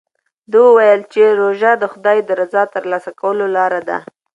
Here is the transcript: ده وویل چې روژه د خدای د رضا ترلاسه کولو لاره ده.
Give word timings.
ده 0.51 0.57
وویل 0.67 1.01
چې 1.13 1.21
روژه 1.41 1.71
د 1.77 1.83
خدای 1.93 2.17
د 2.23 2.29
رضا 2.41 2.63
ترلاسه 2.75 3.11
کولو 3.21 3.45
لاره 3.57 3.81
ده. 3.89 3.97